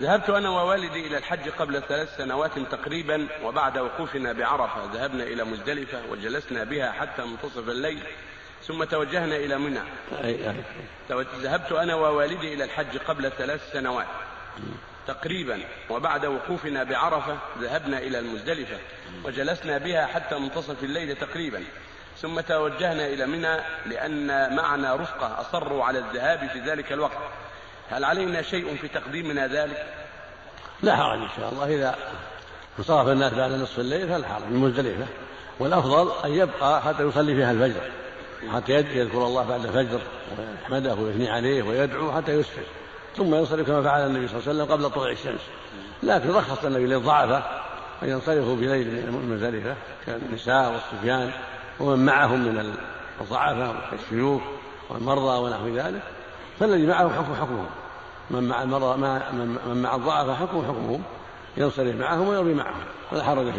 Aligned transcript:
ذهبت 0.00 0.30
أنا 0.30 0.48
ووالدي 0.48 1.06
إلى 1.06 1.18
الحج 1.18 1.48
قبل 1.48 1.82
ثلاث 1.82 2.16
سنوات 2.16 2.58
تقريبا 2.58 3.28
وبعد 3.44 3.78
وقوفنا 3.78 4.32
بعرفة 4.32 4.84
ذهبنا 4.92 5.24
إلى 5.24 5.44
مزدلفة 5.44 6.02
وجلسنا 6.10 6.64
بها 6.64 6.92
حتى 6.92 7.22
منتصف 7.22 7.68
الليل 7.68 8.02
ثم 8.66 8.84
توجهنا 8.84 9.36
إلى 9.36 9.58
منى. 9.58 9.80
ذهبت 11.40 11.72
أنا 11.72 11.94
ووالدي 11.94 12.54
إلى 12.54 12.64
الحج 12.64 12.98
قبل 12.98 13.30
ثلاث 13.30 13.72
سنوات 13.72 14.06
تقريبا 15.06 15.60
وبعد 15.90 16.26
وقوفنا 16.26 16.84
بعرفة 16.84 17.38
ذهبنا 17.58 17.98
إلى 17.98 18.18
المزدلفة 18.18 18.78
وجلسنا 19.24 19.78
بها 19.78 20.06
حتى 20.06 20.38
منتصف 20.38 20.84
الليل 20.84 21.16
تقريبا. 21.16 21.64
ثم 22.18 22.40
توجهنا 22.40 23.06
إلى 23.06 23.26
منى 23.26 23.56
لأن 23.86 24.56
معنا 24.56 24.96
رفقة 24.96 25.40
أصروا 25.40 25.84
على 25.84 25.98
الذهاب 25.98 26.48
في 26.48 26.60
ذلك 26.60 26.92
الوقت. 26.92 27.18
هل 27.90 28.04
علينا 28.04 28.42
شيء 28.42 28.76
في 28.76 28.88
تقديمنا 28.88 29.46
ذلك؟ 29.46 29.86
لا 30.82 30.96
حرج 30.96 31.20
إن 31.20 31.28
شاء 31.36 31.52
الله. 31.52 31.74
إذا 31.74 31.94
انصرف 32.78 33.08
الناس 33.08 33.34
بعد 33.34 33.52
نصف 33.52 33.78
الليل 33.78 34.08
فلا 34.08 34.28
حرج 34.28 34.44
من 34.44 34.56
مزدلفة. 34.56 35.06
والأفضل 35.58 36.12
أن 36.24 36.30
يبقى 36.30 36.82
حتى 36.82 37.02
يصلي 37.02 37.34
فيها 37.34 37.52
الفجر 37.52 37.80
حتى 38.54 38.72
يذكر 38.72 39.26
الله 39.26 39.42
بعد 39.42 39.64
الفجر 39.64 40.00
ويحمده 40.38 40.94
ويثني 40.94 41.30
عليه 41.30 41.62
ويدعو 41.62 42.12
حتى 42.12 42.32
يسفر 42.32 42.62
ثم 43.16 43.34
ينصرف 43.34 43.66
كما 43.66 43.82
فعل 43.82 44.06
النبي 44.06 44.28
صلى 44.28 44.38
الله 44.38 44.50
عليه 44.50 44.62
وسلم 44.62 44.72
قبل 44.72 44.90
طلوع 44.90 45.10
الشمس. 45.10 45.40
لكن 46.02 46.30
رخص 46.30 46.64
النبي 46.64 46.86
للضعفاء 46.86 47.64
أن 48.02 48.08
ينصرفوا 48.08 48.56
بليل 48.56 48.86
من 48.86 49.20
المزدلفة 49.24 49.74
كالنساء 50.06 50.72
والصبيان 50.72 51.30
ومن 51.80 52.04
معهم 52.06 52.40
من 52.40 52.74
الضعفاء 53.20 53.76
والشيوخ 53.92 54.42
والمرضى 54.90 55.38
ونحو 55.38 55.68
ذلك. 55.68 56.02
فالذي 56.60 56.86
معه 56.86 57.08
حكم 57.08 57.34
حكمهم. 57.34 57.66
من 58.30 58.48
مع 58.48 58.62
المرضى 58.62 58.96
من 59.32 59.82
مع 59.82 59.94
الضعفاء 59.94 60.34
حكم 60.34 60.62
حكمهم 60.62 61.02
ينصرف 61.56 61.96
معهم 61.96 62.28
ويروي 62.28 62.54
معهم. 62.54 62.82
ولا 63.12 63.24
حرج 63.24 63.44
فيه. 63.44 63.58